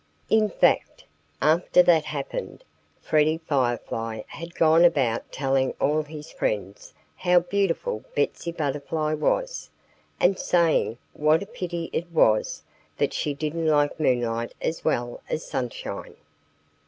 [0.31, 1.03] In fact,
[1.43, 2.63] after that happened,
[3.01, 9.69] Freddie Firefly had gone about telling all his friends how beautiful Betsy Butterfly was,
[10.19, 12.63] and saying what a pity it was
[12.97, 16.15] that she didn't like moonlight as well as sunshine.